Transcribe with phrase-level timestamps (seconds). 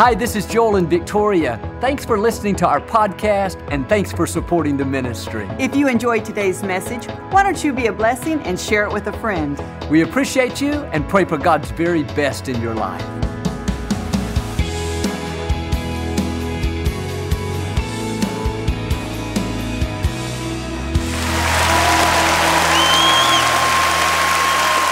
[0.00, 1.60] Hi, this is Joel and Victoria.
[1.82, 5.46] Thanks for listening to our podcast and thanks for supporting the ministry.
[5.58, 9.08] If you enjoyed today's message, why don't you be a blessing and share it with
[9.08, 9.62] a friend?
[9.90, 13.02] We appreciate you and pray for God's very best in your life.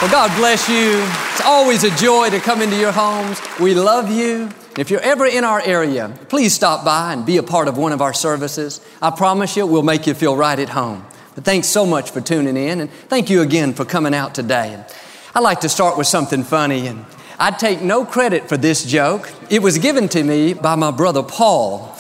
[0.02, 1.02] Well, God bless you.
[1.32, 3.40] It's always a joy to come into your homes.
[3.58, 4.50] We love you.
[4.78, 7.90] If you're ever in our area, please stop by and be a part of one
[7.90, 8.80] of our services.
[9.02, 11.04] I promise you, we'll make you feel right at home.
[11.34, 14.80] But thanks so much for tuning in, and thank you again for coming out today.
[15.34, 17.04] I'd like to start with something funny, and
[17.40, 19.28] I take no credit for this joke.
[19.50, 21.92] It was given to me by my brother Paul.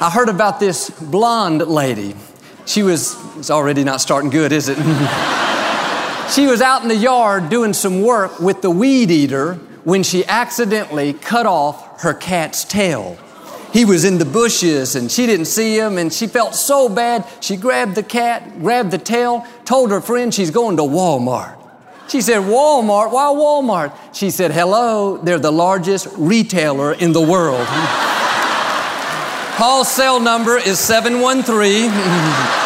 [0.00, 2.14] I heard about this blonde lady.
[2.66, 4.76] She was, it's already not starting good, is it?
[6.32, 10.26] she was out in the yard doing some work with the weed eater when she
[10.26, 13.16] accidentally cut off her cat's tail.
[13.72, 17.24] He was in the bushes and she didn't see him and she felt so bad.
[17.40, 21.56] She grabbed the cat, grabbed the tail, told her friend she's going to Walmart.
[22.08, 23.12] She said, Walmart?
[23.12, 23.96] Why Walmart?
[24.12, 27.64] She said, Hello, they're the largest retailer in the world.
[29.56, 32.62] Paul's cell number is 713.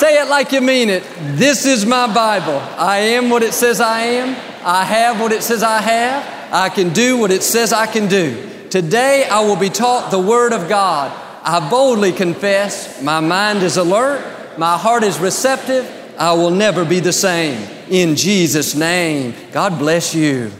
[0.00, 1.04] Say it like you mean it.
[1.36, 2.58] This is my Bible.
[2.78, 4.30] I am what it says I am.
[4.64, 6.54] I have what it says I have.
[6.54, 8.48] I can do what it says I can do.
[8.70, 11.12] Today I will be taught the Word of God.
[11.44, 14.24] I boldly confess my mind is alert,
[14.56, 15.86] my heart is receptive.
[16.16, 17.68] I will never be the same.
[17.90, 20.50] In Jesus' name, God bless you.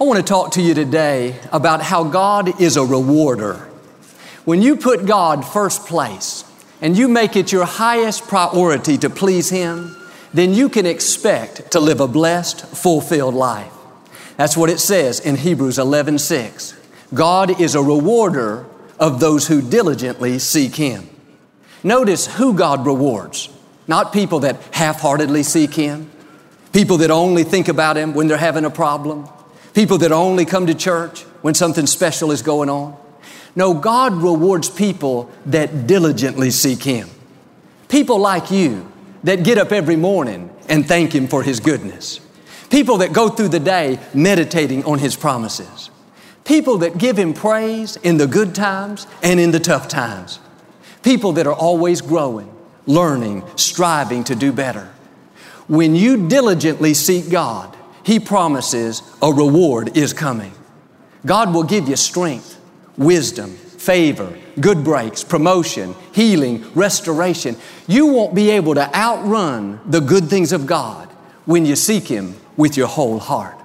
[0.00, 3.56] I want to talk to you today about how God is a rewarder.
[4.44, 6.44] When you put God first place
[6.80, 9.96] and you make it your highest priority to please Him,
[10.34, 13.72] then you can expect to live a blessed, fulfilled life.
[14.36, 16.74] That's what it says in Hebrews 11 6.
[17.14, 18.66] God is a rewarder
[18.98, 21.08] of those who diligently seek Him.
[21.82, 23.48] Notice who God rewards,
[23.86, 26.10] not people that half heartedly seek Him,
[26.72, 29.28] people that only think about Him when they're having a problem,
[29.72, 32.96] people that only come to church when something special is going on.
[33.56, 37.08] No, God rewards people that diligently seek Him.
[37.88, 38.92] People like you
[39.24, 42.20] that get up every morning and thank Him for His goodness.
[42.68, 45.90] People that go through the day meditating on His promises.
[46.44, 50.38] People that give Him praise in the good times and in the tough times.
[51.02, 54.92] People that are always growing, learning, striving to do better.
[55.66, 60.52] When you diligently seek God, He promises a reward is coming.
[61.24, 62.55] God will give you strength,
[62.96, 67.56] wisdom, favor, good breaks, promotion, healing, restoration.
[67.86, 71.08] You won't be able to outrun the good things of God
[71.44, 73.56] when you seek Him with your whole heart.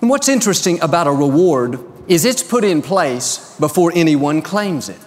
[0.00, 4.98] And what's interesting about a reward is it's put in place before anyone claims it.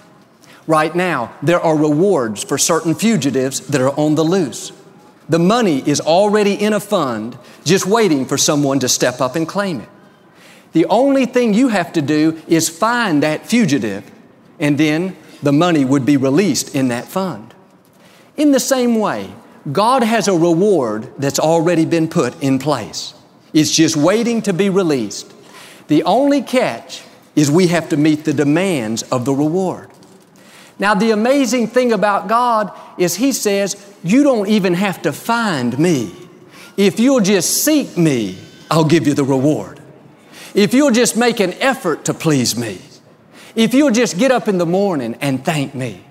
[0.68, 4.72] Right now, there are rewards for certain fugitives that are on the loose.
[5.28, 9.48] The money is already in a fund, just waiting for someone to step up and
[9.48, 9.90] claim it.
[10.74, 14.10] The only thing you have to do is find that fugitive,
[14.60, 17.54] and then the money would be released in that fund.
[18.38, 19.34] In the same way,
[19.72, 23.14] God has a reward that's already been put in place.
[23.54, 25.34] It's just waiting to be released.
[25.88, 27.04] The only catch
[27.36, 29.90] is we have to meet the demands of the reward.
[30.78, 35.78] Now, the amazing thing about God is He says, You don't even have to find
[35.78, 36.16] me.
[36.78, 38.38] If you'll just seek me,
[38.72, 39.79] I'll give you the reward.
[40.56, 42.82] If you'll just make an effort to please me,
[43.56, 46.04] if you'll just get up in the morning and thank me,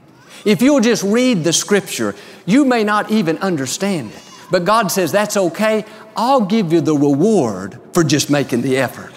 [0.45, 2.15] if you'll just read the scripture,
[2.47, 4.23] you may not even understand it.
[4.51, 5.85] But God says, that's okay.
[6.17, 9.13] I'll give you the reward for just making the effort.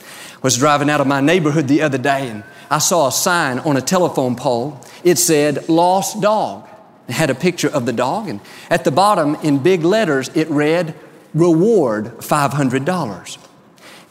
[0.00, 3.58] I was driving out of my neighborhood the other day and I saw a sign
[3.60, 4.80] on a telephone pole.
[5.04, 6.68] It said, lost dog.
[7.08, 8.40] It had a picture of the dog and
[8.70, 10.94] at the bottom in big letters it read,
[11.34, 13.38] reward $500.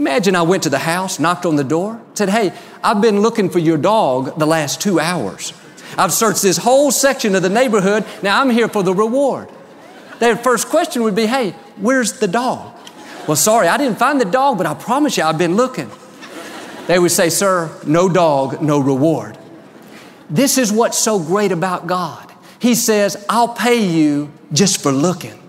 [0.02, 2.54] Imagine I went to the house, knocked on the door, said, Hey,
[2.84, 5.54] I've been looking for your dog the last two hours.
[5.96, 8.04] I've searched this whole section of the neighborhood.
[8.24, 9.48] Now I'm here for the reward.
[10.18, 12.76] Their first question would be, Hey, where's the dog?
[13.28, 15.92] Well, sorry, I didn't find the dog, but I promise you I've been looking.
[16.88, 19.38] They would say, Sir, no dog, no reward.
[20.32, 22.28] This is what's so great about God.
[22.58, 25.40] He says, I'll pay you just for looking.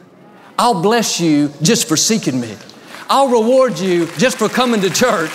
[0.59, 2.55] I'll bless you just for seeking me.
[3.09, 5.31] I'll reward you just for coming to church.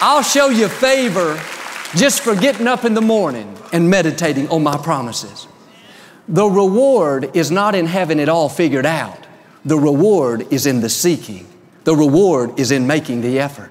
[0.00, 1.40] I'll show you favor
[1.94, 5.46] just for getting up in the morning and meditating on my promises.
[6.28, 9.18] The reward is not in having it all figured out.
[9.64, 11.46] The reward is in the seeking.
[11.84, 13.70] The reward is in making the effort.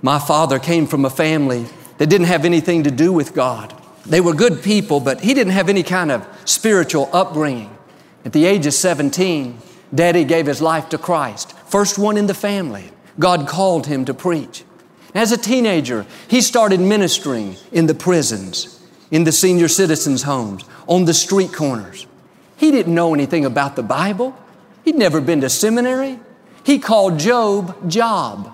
[0.00, 1.66] My father came from a family
[1.98, 3.74] that didn't have anything to do with God.
[4.04, 7.76] They were good people, but he didn't have any kind of spiritual upbringing.
[8.24, 9.58] At the age of 17,
[9.94, 12.90] Daddy gave his life to Christ, first one in the family.
[13.18, 14.64] God called him to preach.
[15.14, 18.80] As a teenager, he started ministering in the prisons,
[19.10, 22.06] in the senior citizens' homes, on the street corners.
[22.56, 24.34] He didn't know anything about the Bible.
[24.84, 26.18] He'd never been to seminary.
[26.64, 28.46] He called Job Job.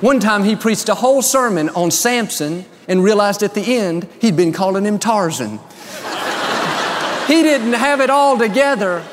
[0.00, 4.36] One time he preached a whole sermon on Samson and realized at the end he'd
[4.36, 5.58] been calling him Tarzan.
[7.26, 9.04] he didn't have it all together,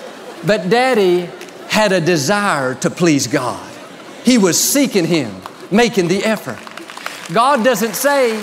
[0.46, 1.30] but Daddy
[1.72, 3.66] had a desire to please God.
[4.26, 5.42] He was seeking Him
[5.72, 6.60] making the effort.
[7.34, 8.38] God doesn't say,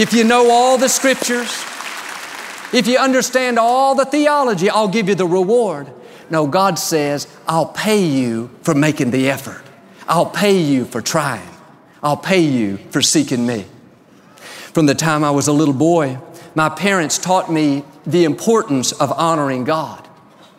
[0.00, 1.50] if you know all the scriptures,
[2.72, 5.92] if you understand all the theology, I'll give you the reward.
[6.30, 9.64] No, God says, I'll pay you for making the effort.
[10.06, 11.48] I'll pay you for trying.
[12.04, 13.66] I'll pay you for seeking me.
[14.36, 16.18] From the time I was a little boy,
[16.54, 20.03] my parents taught me the importance of honoring God.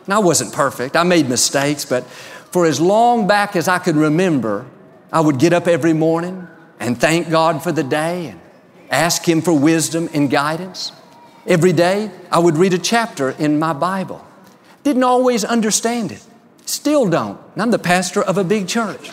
[0.08, 0.96] I wasn't perfect.
[0.96, 2.04] I made mistakes, but
[2.50, 4.66] for as long back as I could remember,
[5.12, 6.46] I would get up every morning
[6.78, 8.40] and thank God for the day and
[8.90, 10.92] ask Him for wisdom and guidance.
[11.46, 14.24] Every day, I would read a chapter in my Bible.
[14.82, 16.22] Didn't always understand it.
[16.64, 17.40] Still don't.
[17.54, 19.10] And I'm the pastor of a big church.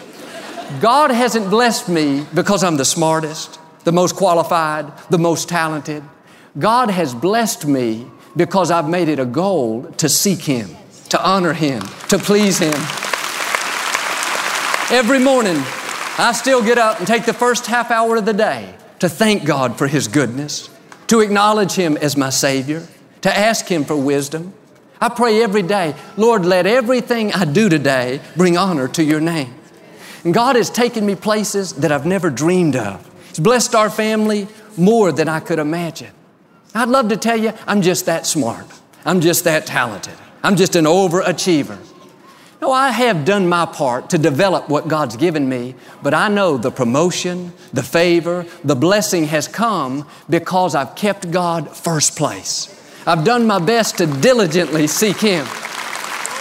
[0.82, 6.04] God hasn't blessed me because I'm the smartest, the most qualified, the most talented.
[6.58, 10.76] God has blessed me because I've made it a goal to seek Him,
[11.14, 12.74] to honor Him, to please Him.
[14.90, 15.58] Every morning,
[16.18, 19.46] I still get up and take the first half hour of the day to thank
[19.46, 20.72] God for His goodness,
[21.08, 22.88] to acknowledge Him as my Savior,
[23.22, 24.56] to ask Him for wisdom.
[25.00, 29.54] I pray every day, Lord, let everything I do today bring honor to your name.
[30.24, 33.08] And God has taken me places that I've never dreamed of.
[33.28, 36.10] He's blessed our family more than I could imagine.
[36.74, 38.66] I'd love to tell you, I'm just that smart.
[39.06, 40.16] I'm just that talented.
[40.44, 41.80] I'm just an overachiever.
[42.62, 46.58] No, I have done my part to develop what God's given me, but I know
[46.58, 52.70] the promotion, the favor, the blessing has come because I've kept God first place.
[53.06, 55.46] I've done my best to diligently seek Him.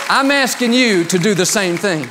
[0.08, 2.08] I'm asking you to do the same thing.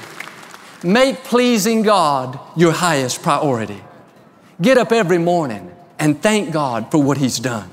[0.83, 3.81] Make pleasing God your highest priority.
[4.61, 7.69] Get up every morning and thank God for what He's done.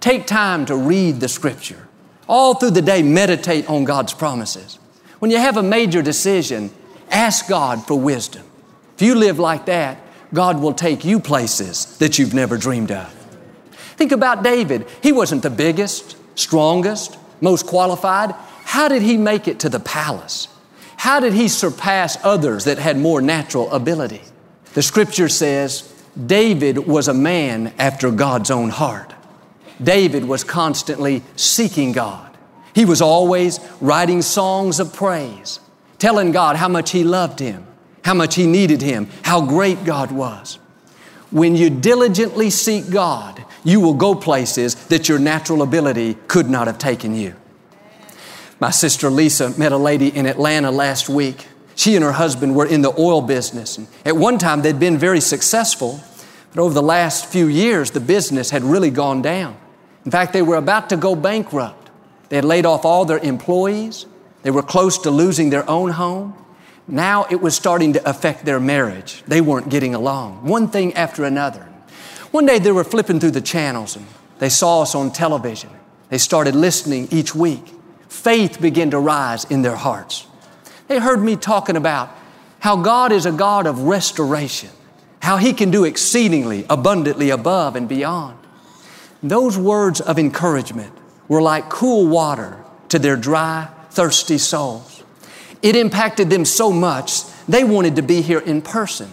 [0.00, 1.86] Take time to read the Scripture.
[2.30, 4.78] All through the day, meditate on God's promises.
[5.18, 6.70] When you have a major decision,
[7.10, 8.44] ask God for wisdom.
[8.94, 9.98] If you live like that,
[10.32, 13.12] God will take you places that you've never dreamed of.
[13.96, 14.86] Think about David.
[15.02, 18.30] He wasn't the biggest, strongest, most qualified.
[18.62, 20.46] How did he make it to the palace?
[20.98, 24.22] How did he surpass others that had more natural ability?
[24.74, 25.92] The scripture says
[26.26, 29.14] David was a man after God's own heart.
[29.82, 32.36] David was constantly seeking God.
[32.74, 35.60] He was always writing songs of praise,
[35.98, 37.66] telling God how much He loved him,
[38.04, 40.58] how much He needed him, how great God was.
[41.30, 46.66] When you diligently seek God, you will go places that your natural ability could not
[46.66, 47.34] have taken you.
[48.58, 51.46] My sister Lisa met a lady in Atlanta last week.
[51.76, 53.78] She and her husband were in the oil business.
[53.78, 56.00] And at one time, they'd been very successful,
[56.52, 59.56] but over the last few years, the business had really gone down.
[60.04, 61.90] In fact, they were about to go bankrupt.
[62.28, 64.06] They had laid off all their employees.
[64.42, 66.34] They were close to losing their own home.
[66.86, 69.22] Now it was starting to affect their marriage.
[69.26, 70.46] They weren't getting along.
[70.46, 71.68] One thing after another.
[72.30, 74.06] One day they were flipping through the channels and
[74.38, 75.70] they saw us on television.
[76.08, 77.62] They started listening each week.
[78.08, 80.26] Faith began to rise in their hearts.
[80.88, 82.10] They heard me talking about
[82.58, 84.70] how God is a God of restoration,
[85.20, 88.36] how He can do exceedingly abundantly above and beyond.
[89.22, 90.92] Those words of encouragement
[91.28, 92.56] were like cool water
[92.88, 95.02] to their dry, thirsty souls.
[95.62, 99.12] It impacted them so much, they wanted to be here in person.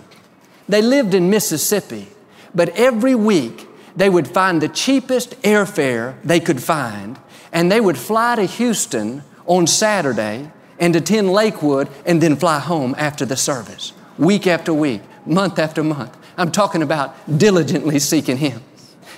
[0.70, 2.08] They lived in Mississippi,
[2.56, 7.20] but every week they would find the cheapest airfare they could find,
[7.52, 12.96] and they would fly to Houston on Saturday and attend Lakewood and then fly home
[12.98, 16.16] after the service, week after week, month after month.
[16.38, 18.62] I'm talking about diligently seeking Him.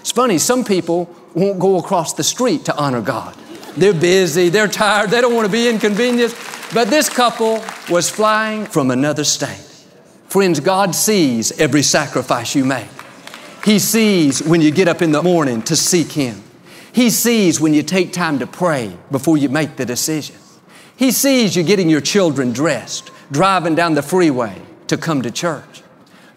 [0.10, 3.36] It's funny, some people won't go across the street to honor God.
[3.78, 6.36] They're busy, they're tired, they don't want to be inconvenienced.
[6.74, 9.64] But this couple was flying from another state.
[10.28, 12.88] Friends, God sees every sacrifice you make.
[13.64, 16.42] He sees when you get up in the morning to seek Him.
[16.92, 20.38] He sees when you take time to pray before you make the decision.
[20.96, 25.84] He sees you getting your children dressed, driving down the freeway to come to church.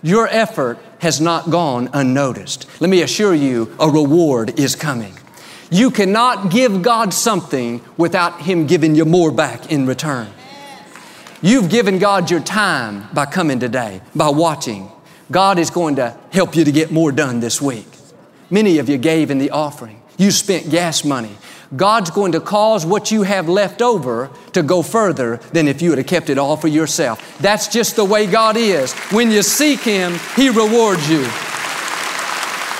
[0.02, 2.64] Your effort has not gone unnoticed.
[2.80, 5.12] Let me assure you, a reward is coming.
[5.68, 10.32] You cannot give God something without Him giving you more back in return.
[11.42, 14.92] You've given God your time by coming today, by watching.
[15.28, 17.87] God is going to help you to get more done this week.
[18.49, 20.00] Many of you gave in the offering.
[20.18, 21.37] You spent gas money.
[21.75, 25.95] God's going to cause what you have left over to go further than if you
[25.95, 27.38] had kept it all for yourself.
[27.38, 28.93] That's just the way God is.
[29.11, 31.26] When you seek Him, He rewards you.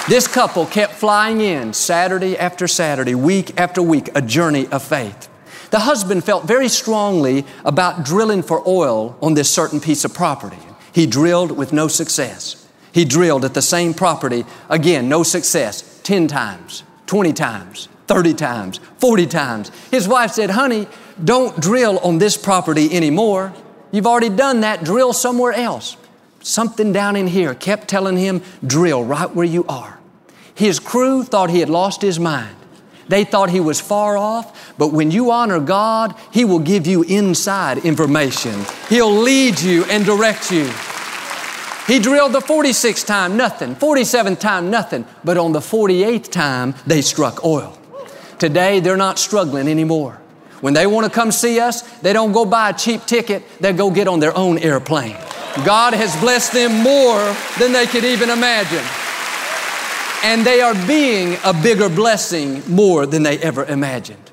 [0.09, 5.29] This couple kept flying in Saturday after Saturday, week after week, a journey of faith.
[5.71, 10.59] The husband felt very strongly about drilling for oil on this certain piece of property.
[10.93, 12.69] He drilled with no success.
[12.93, 18.81] He drilled at the same property, again, no success, 10 times, 20 times, 30 times,
[18.99, 19.71] 40 times.
[19.91, 20.87] His wife said, Honey,
[21.23, 23.53] don't drill on this property anymore.
[23.91, 25.97] You've already done that, drill somewhere else.
[26.41, 29.99] Something down in here kept telling him, drill right where you are.
[30.55, 32.57] His crew thought he had lost his mind.
[33.09, 37.03] They thought he was far off, but when you honor God, He will give you
[37.03, 38.65] inside information.
[38.89, 40.71] He'll lead you and direct you.
[41.87, 43.75] He drilled the 46th time, nothing.
[43.75, 45.05] 47th time, nothing.
[45.25, 47.77] But on the 48th time, they struck oil.
[48.39, 50.19] Today, they're not struggling anymore.
[50.61, 53.73] When they want to come see us, they don't go buy a cheap ticket, they
[53.73, 55.17] go get on their own airplane.
[55.65, 58.85] God has blessed them more than they could even imagine.
[60.25, 64.31] And they are being a bigger blessing more than they ever imagined.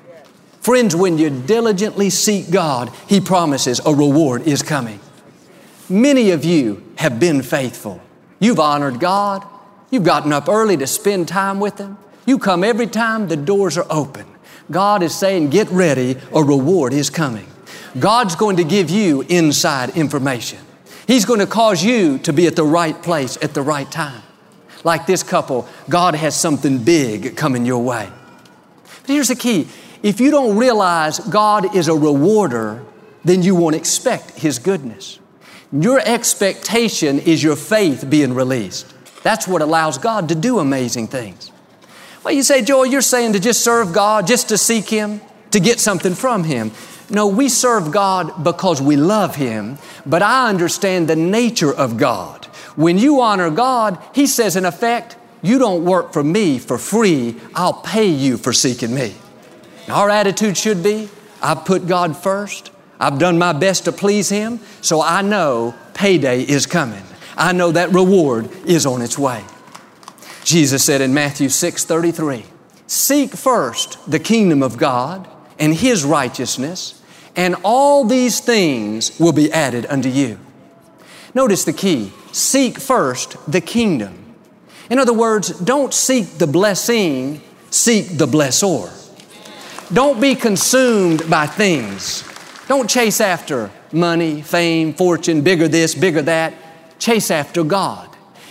[0.60, 5.00] Friends, when you diligently seek God, He promises a reward is coming.
[5.88, 8.00] Many of you have been faithful.
[8.38, 9.44] You've honored God.
[9.90, 11.98] You've gotten up early to spend time with Him.
[12.26, 14.26] You come every time the doors are open.
[14.70, 17.46] God is saying, get ready, a reward is coming.
[17.98, 20.60] God's going to give you inside information.
[21.06, 24.22] He's going to cause you to be at the right place at the right time.
[24.84, 28.08] Like this couple, God has something big coming your way.
[29.02, 29.68] But here's the key
[30.02, 32.84] if you don't realize God is a rewarder,
[33.24, 35.18] then you won't expect His goodness.
[35.72, 38.94] Your expectation is your faith being released.
[39.22, 41.49] That's what allows God to do amazing things.
[42.22, 45.22] Well, you say, Joel, you're saying to just serve God, just to seek Him,
[45.52, 46.70] to get something from Him.
[47.08, 52.44] No, we serve God because we love Him, but I understand the nature of God.
[52.76, 57.36] When you honor God, He says, in effect, you don't work for me for free,
[57.54, 59.14] I'll pay you for seeking me.
[59.88, 61.08] Our attitude should be,
[61.42, 66.42] I've put God first, I've done my best to please Him, so I know payday
[66.42, 67.02] is coming.
[67.34, 69.42] I know that reward is on its way.
[70.44, 72.44] Jesus said in Matthew 6 33,
[72.86, 75.28] Seek first the kingdom of God
[75.58, 77.00] and His righteousness,
[77.36, 80.38] and all these things will be added unto you.
[81.34, 84.36] Notice the key seek first the kingdom.
[84.88, 88.90] In other words, don't seek the blessing, seek the blessor.
[89.92, 92.24] Don't be consumed by things.
[92.68, 96.54] Don't chase after money, fame, fortune, bigger this, bigger that.
[96.98, 98.09] Chase after God.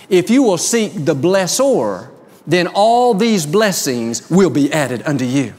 [0.10, 2.10] If you will seek the blessor,
[2.48, 5.54] then all these blessings will be added unto you.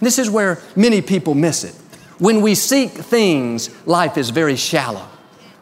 [0.00, 1.74] This is where many people miss it.
[2.18, 5.08] When we seek things, life is very shallow.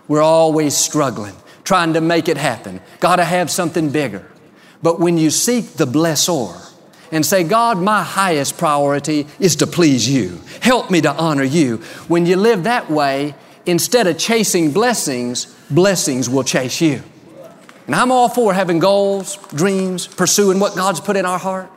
[0.08, 1.34] We're always struggling,
[1.64, 2.80] trying to make it happen.
[3.00, 4.26] Got to have something bigger.
[4.82, 6.62] But when you seek the blessor
[7.10, 10.40] and say, God, my highest priority is to please you.
[10.60, 11.78] Help me to honor you.
[12.08, 13.34] When you live that way,
[13.64, 17.02] instead of chasing blessings, blessings will chase you.
[17.86, 21.70] And I'm all for having goals, dreams, pursuing what God's put in our heart.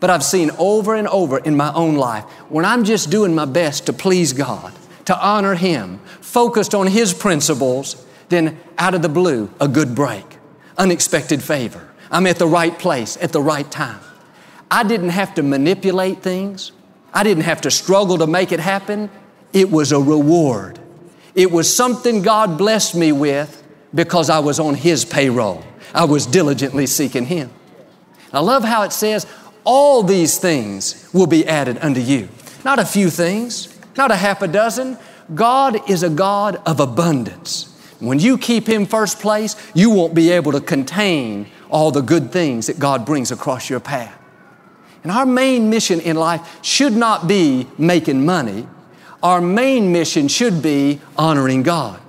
[0.00, 3.46] But I've seen over and over in my own life when I'm just doing my
[3.46, 4.74] best to please God,
[5.06, 10.24] to honor Him, focused on His principles, then out of the blue, a good break,
[10.76, 11.88] unexpected favor.
[12.10, 14.00] I'm at the right place at the right time.
[14.70, 16.72] I didn't have to manipulate things.
[17.14, 19.10] I didn't have to struggle to make it happen.
[19.52, 20.78] It was a reward.
[21.34, 23.62] It was something God blessed me with
[23.94, 25.64] because I was on His payroll.
[25.94, 27.50] I was diligently seeking Him.
[28.32, 29.26] I love how it says,
[29.64, 32.28] all these things will be added unto you.
[32.64, 34.98] Not a few things, not a half a dozen.
[35.34, 37.72] God is a God of abundance.
[37.98, 42.30] When you keep Him first place, you won't be able to contain all the good
[42.30, 44.16] things that God brings across your path.
[45.02, 48.68] And our main mission in life should not be making money.
[49.22, 52.00] Our main mission should be honoring God.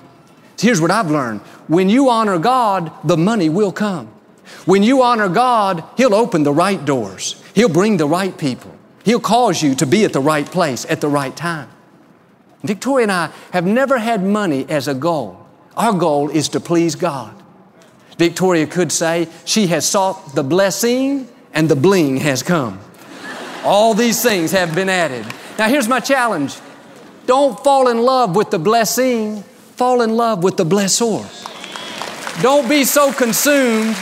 [0.58, 1.42] So here's what I've learned.
[1.68, 4.08] When you honor God, the money will come.
[4.66, 7.42] When you honor God, He'll open the right doors.
[7.54, 8.72] He'll bring the right people.
[9.04, 11.70] He'll cause you to be at the right place at the right time.
[12.64, 15.46] Victoria and I have never had money as a goal.
[15.76, 17.34] Our goal is to please God,
[18.18, 22.80] Victoria could say, She has sought the blessing and the bling has come.
[23.64, 25.26] All these things have been added.
[25.58, 26.58] Now, here's my challenge
[27.26, 29.44] don't fall in love with the blessing,
[29.76, 31.26] fall in love with the blessor.
[32.42, 33.96] Don't be so consumed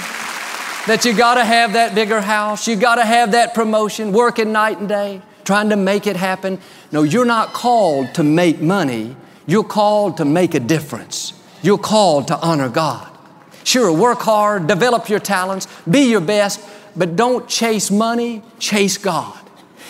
[0.88, 4.52] that you got to have that bigger house, you got to have that promotion, working
[4.52, 6.60] night and day, trying to make it happen.
[6.92, 9.16] No, you're not called to make money,
[9.48, 11.34] you're called to make a difference.
[11.62, 13.10] You're called to honor God.
[13.64, 16.60] Sure, work hard, develop your talents, be your best,
[16.96, 19.40] but don't chase money, chase God.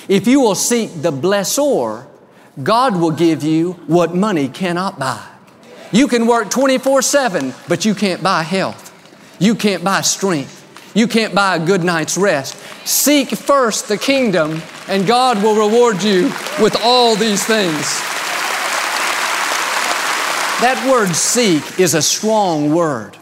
[0.07, 2.05] If you will seek the blessor,
[2.61, 5.34] God will give you what money cannot buy.
[5.91, 8.91] You can work 24 7, but you can't buy health.
[9.39, 10.61] You can't buy strength.
[10.95, 12.55] You can't buy a good night's rest.
[12.87, 18.01] Seek first the kingdom, and God will reward you with all these things.
[20.61, 23.17] That word seek is a strong word.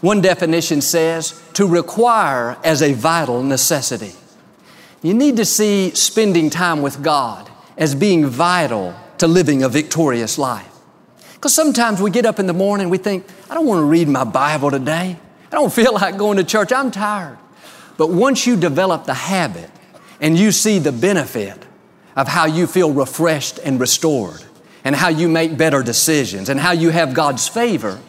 [0.00, 4.14] One definition says to require as a vital necessity.
[5.02, 10.38] You need to see spending time with God as being vital to living a victorious
[10.38, 10.77] life.
[11.38, 14.08] Because sometimes we get up in the morning we think, I don't want to read
[14.08, 15.16] my Bible today.
[15.46, 16.72] I don't feel like going to church.
[16.72, 17.38] I'm tired.
[17.96, 19.70] But once you develop the habit
[20.20, 21.64] and you see the benefit
[22.16, 24.42] of how you feel refreshed and restored
[24.82, 28.00] and how you make better decisions and how you have God's favor,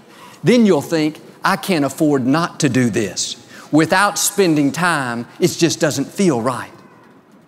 [0.44, 3.36] then you'll think, I can't afford not to do this.
[3.72, 6.72] Without spending time, it just doesn't feel right.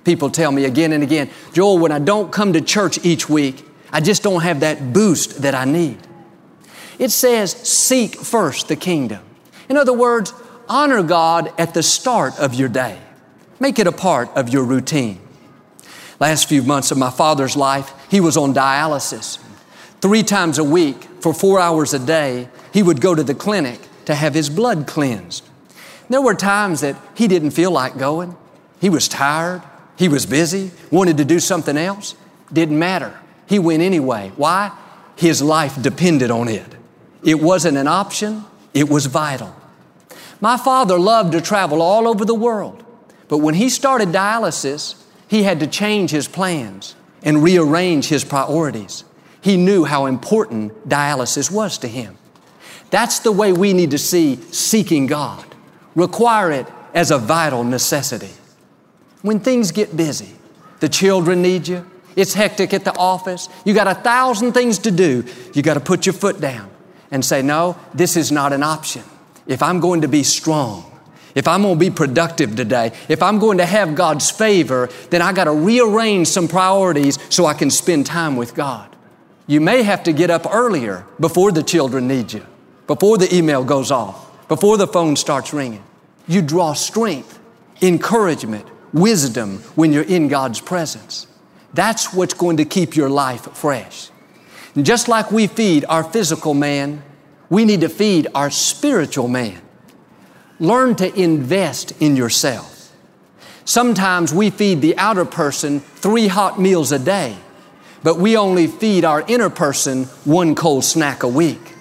[0.04, 3.66] People tell me again and again, Joel, when I don't come to church each week,
[3.92, 5.98] I just don't have that boost that I need.
[6.98, 9.24] It says, seek first the kingdom.
[9.70, 10.34] In other words,
[10.70, 13.00] honor God at the start of your day.
[13.60, 15.20] Make it a part of your routine.
[16.20, 19.40] Last few months of my father's life, he was on dialysis.
[20.02, 23.80] Three times a week, for four hours a day, he would go to the clinic
[24.06, 25.44] to have his blood cleansed.
[26.10, 28.36] There were times that he didn't feel like going.
[28.80, 29.64] He was tired.
[29.98, 32.16] He was busy, wanted to do something else.
[32.52, 33.18] Didn't matter.
[33.52, 34.32] He went anyway.
[34.38, 34.72] Why?
[35.18, 36.74] His life depended on it.
[37.22, 39.54] It wasn't an option, it was vital.
[40.40, 42.82] My father loved to travel all over the world,
[43.28, 49.04] but when he started dialysis, he had to change his plans and rearrange his priorities.
[49.42, 52.18] He knew how important dialysis was to him.
[52.90, 55.44] That's the way we need to see seeking God.
[55.94, 58.32] Require it as a vital necessity.
[59.24, 60.36] When things get busy,
[60.80, 64.92] the children need you, it's hectic at the office, you got a thousand things to
[64.92, 66.70] do, you got to put your foot down
[67.12, 69.04] and say, No, this is not an option.
[69.48, 70.88] If I'm going to be strong,
[71.36, 75.22] if I'm going to be productive today, if I'm going to have God's favor, then
[75.22, 78.96] I got to rearrange some priorities so I can spend time with God.
[79.48, 82.46] You may have to get up earlier before the children need you
[82.88, 85.82] before the email goes off, before the phone starts ringing.
[86.28, 87.40] You draw strength,
[87.82, 91.26] encouragement, wisdom when you're in God's presence.
[91.74, 94.10] That's what's going to keep your life fresh.
[94.76, 97.04] And just like we feed our physical man,
[97.50, 99.62] we need to feed our spiritual man.
[100.60, 102.94] Learn to invest in yourself.
[103.66, 107.38] Sometimes we feed the outer person three hot meals a day,
[108.04, 111.72] but we only feed our inner person one cold snack a week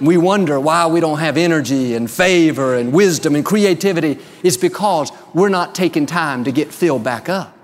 [0.00, 5.12] we wonder why we don't have energy and favor and wisdom and creativity, it's because
[5.34, 7.56] we're not taking time to get filled back up.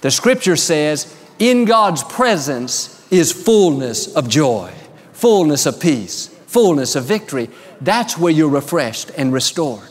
[0.00, 4.72] The scripture says, in God's presence is fullness of joy,
[5.12, 7.50] fullness of peace, fullness of victory.
[7.80, 9.88] That's where you're refreshed and restored.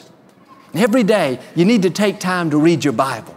[0.74, 3.36] Every day, you need to take time to read your Bible.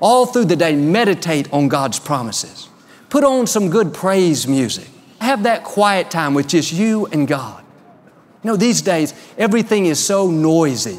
[0.00, 2.68] All through the day, meditate on God's promises.
[3.10, 4.88] Put on some good praise music.
[5.20, 7.64] Have that quiet time with just you and God.
[8.44, 10.98] You know, these days, everything is so noisy,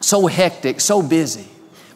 [0.00, 1.46] so hectic, so busy.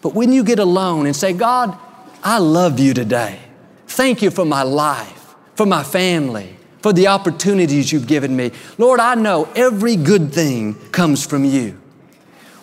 [0.02, 1.78] But when you get alone and say, God,
[2.22, 3.40] I love you today.
[3.88, 8.52] Thank you for my life, for my family, for the opportunities you've given me.
[8.78, 11.80] Lord, I know every good thing comes from you.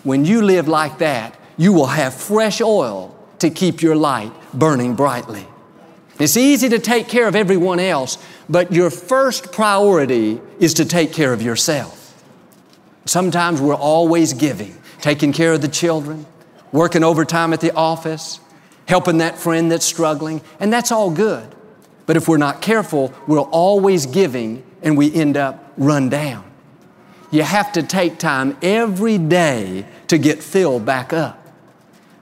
[0.02, 4.94] When you live like that, you will have fresh oil to keep your light burning
[4.94, 5.46] brightly.
[6.18, 8.18] It's easy to take care of everyone else,
[8.48, 11.98] but your first priority is to take care of yourself.
[13.04, 16.26] Sometimes we're always giving, taking care of the children,
[16.72, 18.40] working overtime at the office,
[18.90, 21.46] helping that friend that's struggling, and that's all good.
[22.06, 26.44] But if we're not careful, we're always giving and we end up run down.
[27.30, 31.38] You have to take time every day to get filled back up.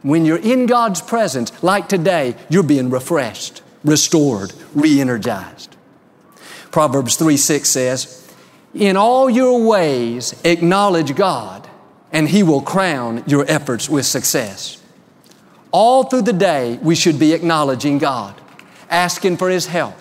[0.03, 5.75] When you're in God's presence, like today, you're being refreshed restored, re energized.
[6.71, 8.31] Proverbs 3 6 says,
[8.75, 11.67] In all your ways acknowledge God,
[12.13, 14.83] and He will crown your efforts with success.
[15.71, 18.41] All through the day, we should be acknowledging God,
[18.89, 19.97] asking for His help,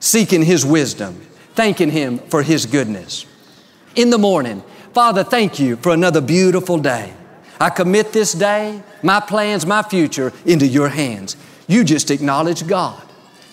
[0.00, 1.20] seeking His wisdom,
[1.54, 3.26] thanking Him for His goodness.
[3.94, 4.62] In the morning,
[4.94, 7.12] Father, thank you for another beautiful day.
[7.60, 11.36] I commit this day, my plans, my future into your hands.
[11.68, 13.02] You just acknowledge God.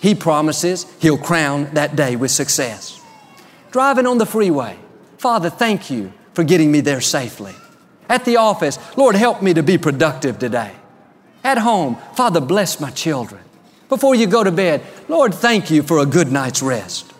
[0.00, 3.00] He promises He'll crown that day with success.
[3.70, 4.78] Driving on the freeway,
[5.18, 7.54] Father, thank you for getting me there safely.
[8.08, 10.72] At the office, Lord, help me to be productive today.
[11.42, 13.42] At home, Father, bless my children.
[13.88, 17.10] Before you go to bed, Lord, thank you for a good night's rest.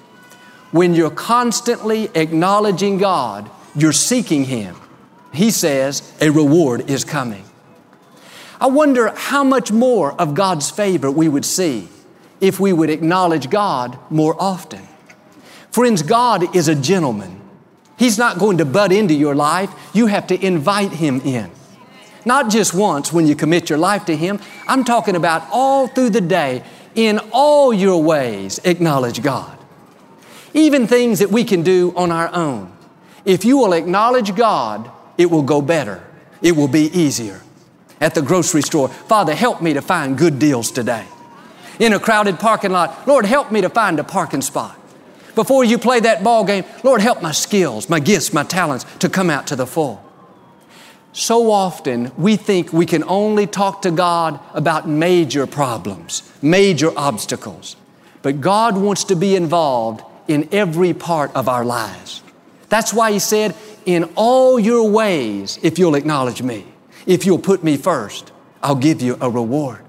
[0.71, 4.77] When you're constantly acknowledging God, you're seeking Him.
[5.33, 7.45] He says a reward is coming.
[8.61, 11.89] I wonder how much more of God's favor we would see
[12.41, 14.87] if we would acknowledge God more often.
[15.71, 17.41] Friends, God is a gentleman.
[17.99, 19.71] He's not going to butt into your life.
[19.95, 21.51] You have to invite Him in.
[22.25, 24.41] Not just once when you commit your life to Him.
[24.67, 26.63] I'm talking about all through the day.
[26.95, 29.57] In all your ways, acknowledge God.
[30.53, 32.73] Even things that we can do on our own.
[33.25, 36.05] If you will acknowledge God, it will go better.
[36.43, 37.43] It will be easier.
[38.01, 41.07] At the grocery store, Father, help me to find good deals today.
[41.79, 44.79] In a crowded parking lot, Lord, help me to find a parking spot.
[45.35, 49.09] Before you play that ball game, Lord, help my skills, my gifts, my talents to
[49.09, 50.03] come out to the full.
[51.13, 57.77] So often we think we can only talk to God about major problems, major obstacles.
[58.23, 62.23] But God wants to be involved in every part of our lives.
[62.69, 66.67] That's why He said, In all your ways, if you'll acknowledge me,
[67.07, 68.31] if you'll put me first,
[68.63, 69.81] I'll give you a reward.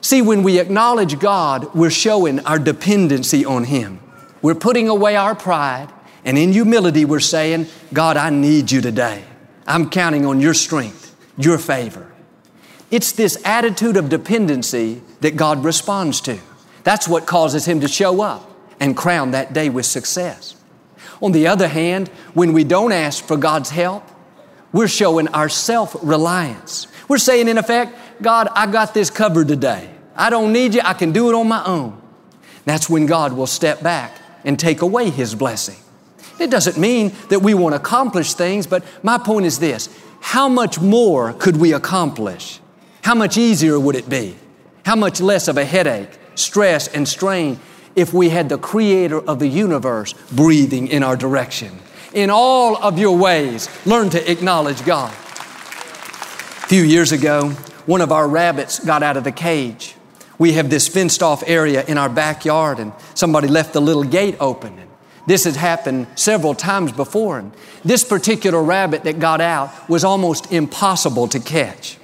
[0.00, 4.00] See, when we acknowledge God, we're showing our dependency on Him.
[4.40, 5.92] We're putting away our pride,
[6.24, 9.24] and in humility, we're saying, God, I need you today.
[9.66, 12.12] I'm counting on your strength, your favor.
[12.90, 16.38] It's this attitude of dependency that God responds to.
[16.84, 18.48] That's what causes Him to show up
[18.78, 20.54] and crown that day with success.
[21.20, 24.04] On the other hand, when we don't ask for God's help,
[24.72, 26.86] we're showing our self reliance.
[27.08, 29.90] We're saying, in effect, God, I got this covered today.
[30.14, 30.80] I don't need you.
[30.84, 32.00] I can do it on my own.
[32.64, 35.76] That's when God will step back and take away His blessing.
[36.38, 39.88] It doesn't mean that we won't accomplish things, but my point is this
[40.20, 42.60] how much more could we accomplish?
[43.02, 44.36] How much easier would it be?
[44.84, 47.60] How much less of a headache, stress, and strain
[47.94, 51.78] if we had the Creator of the universe breathing in our direction?
[52.12, 55.12] In all of your ways, learn to acknowledge God.
[55.12, 57.50] A few years ago,
[57.86, 59.94] one of our rabbits got out of the cage.
[60.38, 64.36] We have this fenced off area in our backyard, and somebody left the little gate
[64.40, 64.85] open.
[65.26, 67.38] This has happened several times before.
[67.38, 67.52] And
[67.84, 71.98] this particular rabbit that got out was almost impossible to catch.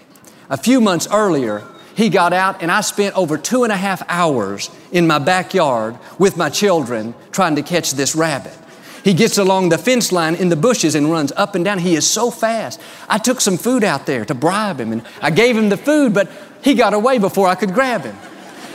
[0.50, 4.02] A few months earlier, he got out, and I spent over two and a half
[4.08, 8.56] hours in my backyard with my children trying to catch this rabbit.
[9.04, 11.78] He gets along the fence line in the bushes and runs up and down.
[11.78, 12.80] He is so fast.
[13.08, 16.14] I took some food out there to bribe him, and I gave him the food,
[16.14, 16.30] but
[16.62, 18.16] he got away before I could grab him.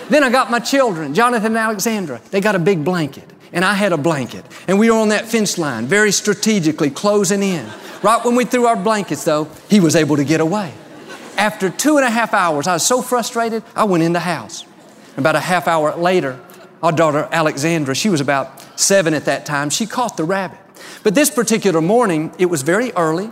[0.10, 2.22] Then I got my children, Jonathan and Alexandra.
[2.32, 4.46] They got a big blanket and I had a blanket.
[4.68, 7.68] And we were on that fence line, very strategically closing in.
[8.04, 10.74] Right when we threw our blankets, though, he was able to get away.
[11.38, 14.66] After two and a half hours, I was so frustrated, I went in the house.
[15.18, 16.40] About a half hour later,
[16.84, 20.60] our daughter Alexandra, she was about seven at that time, she caught the rabbit.
[21.04, 23.32] But this particular morning, it was very early.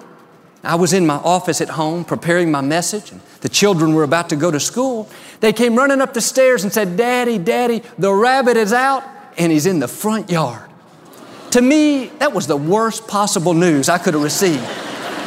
[0.63, 4.29] I was in my office at home preparing my message, and the children were about
[4.29, 5.07] to go to school.
[5.39, 9.03] They came running up the stairs and said, Daddy, Daddy, the rabbit is out
[9.37, 10.69] and he's in the front yard.
[11.51, 14.65] To me, that was the worst possible news I could have received.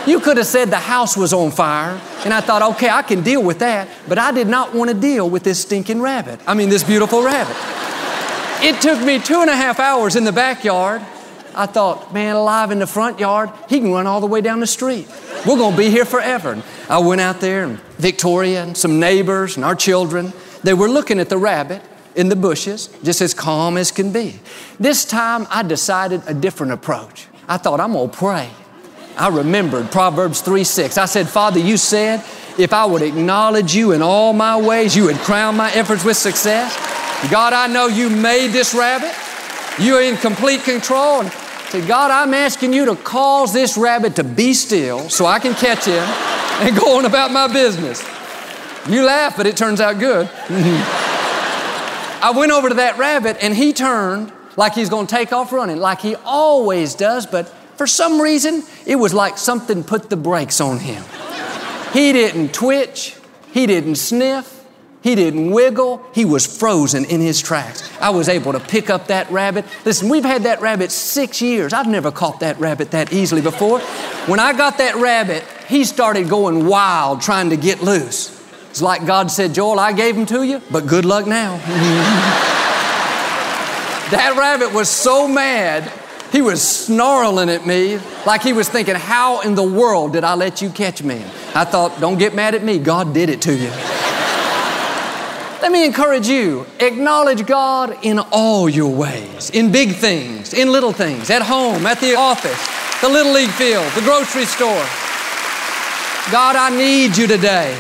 [0.07, 3.23] You could have said the house was on fire, and I thought, okay, I can
[3.23, 6.41] deal with that, but I did not want to deal with this stinking rabbit.
[6.47, 7.57] I mean, this beautiful rabbit.
[8.65, 11.03] It took me two and a half hours in the backyard.
[11.55, 14.61] I thought, man, alive in the front yard, he can run all the way down
[14.61, 15.09] the street.
[15.47, 16.53] We're going to be here forever.
[16.53, 20.89] And I went out there, and Victoria and some neighbors and our children, they were
[20.89, 21.83] looking at the rabbit,
[22.19, 24.41] in the bushes, just as calm as can be.
[24.81, 27.29] This time I decided a different approach.
[27.47, 28.51] I thought, I'm gonna pray.
[29.17, 30.99] I remembered Proverbs 3 6.
[30.99, 32.25] I said, Father, you said,
[32.59, 36.17] if I would acknowledge you in all my ways, you would crown my efforts with
[36.17, 36.77] success.
[37.31, 39.15] God, I know you made this rabbit.
[39.81, 41.21] You're in complete control.
[41.21, 41.31] And
[41.71, 45.55] say, God, I'm asking you to cause this rabbit to be still so I can
[45.55, 46.03] catch him
[46.67, 48.05] and go on about my business.
[48.89, 50.29] You laugh, but it turns out good.
[52.21, 55.53] I went over to that rabbit and he turned like he's going to take off
[55.53, 60.17] running, like he always does, but For some reason, it was like something put the
[60.17, 61.05] brakes on him.
[61.93, 63.17] He didn't twitch,
[63.53, 64.65] he didn't sniff,
[65.01, 66.05] he didn't wiggle.
[66.13, 67.89] He was frozen in his tracks.
[68.01, 69.65] I was able to pick up that rabbit.
[69.85, 71.73] Listen, we've had that rabbit six years.
[71.73, 73.79] I've never caught that rabbit that easily before.
[74.27, 78.38] When I got that rabbit, he started going wild trying to get loose.
[78.71, 81.57] It's like God said, Joel, I gave them to you, but good luck now.
[84.11, 85.93] that rabbit was so mad,
[86.33, 90.35] he was snarling at me like he was thinking, How in the world did I
[90.35, 91.25] let you catch me?
[91.55, 92.79] I thought, Don't get mad at me.
[92.79, 93.71] God did it to you.
[95.63, 100.93] Let me encourage you acknowledge God in all your ways, in big things, in little
[100.93, 102.69] things, at home, at the office,
[103.01, 104.87] the little league field, the grocery store.
[106.31, 107.79] God, I need you today.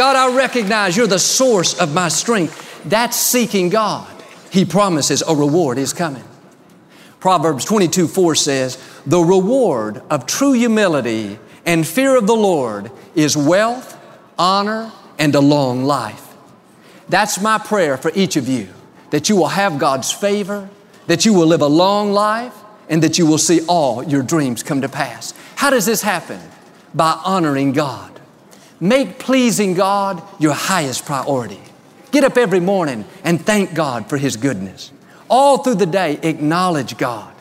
[0.00, 2.88] God, I recognize you're the source of my strength.
[2.88, 4.10] That's seeking God.
[4.50, 6.24] He promises a reward is coming.
[7.18, 13.36] Proverbs 22 4 says, The reward of true humility and fear of the Lord is
[13.36, 14.02] wealth,
[14.38, 16.28] honor, and a long life.
[17.10, 18.68] That's my prayer for each of you
[19.10, 20.70] that you will have God's favor,
[21.08, 22.54] that you will live a long life,
[22.88, 25.34] and that you will see all your dreams come to pass.
[25.56, 26.40] How does this happen?
[26.94, 28.09] By honoring God.
[28.80, 31.60] Make pleasing God your highest priority.
[32.10, 34.90] Get up every morning and thank God for His goodness.
[35.28, 37.32] All through the day, acknowledge God.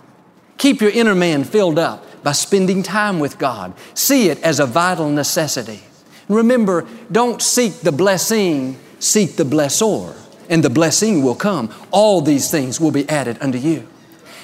[0.58, 3.74] Keep your inner man filled up by spending time with God.
[3.94, 5.82] See it as a vital necessity.
[6.28, 10.16] Remember, don't seek the blessing seek the blessor,
[10.50, 11.74] and the blessing will come.
[11.92, 13.88] All these things will be added unto you.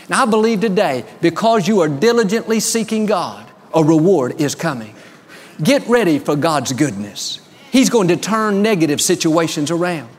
[0.10, 4.94] Now, I believe today, because you are diligently seeking God, a reward is coming.
[5.63, 7.39] Get ready for God's goodness.
[7.71, 10.09] He's going to turn negative situations around.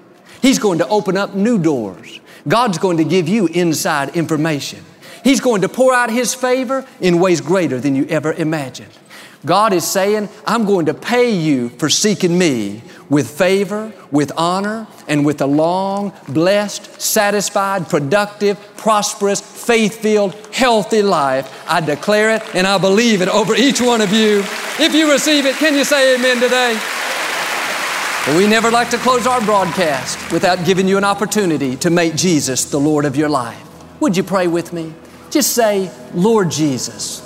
[0.43, 2.21] He's going to open up new doors.
[2.47, 4.85] God's going to give you inside information.
[5.25, 8.93] He's going to pour out His favor in ways greater than you ever imagined.
[9.47, 14.89] God is saying, I'm going to pay you for seeking me with favor, with honor,
[15.07, 21.65] and with a long, blessed, satisfied, productive, prosperous, faith filled, healthy life.
[21.69, 24.41] I declare it and I believe it over each one of you.
[24.81, 26.79] If you receive it, can you say amen today?
[28.37, 32.65] we never like to close our broadcast without giving you an opportunity to make Jesus
[32.65, 33.63] the Lord of your life.
[34.01, 34.93] Would you pray with me?
[35.31, 37.26] Just say, Lord Jesus,